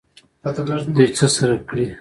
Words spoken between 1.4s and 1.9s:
څه کړي؟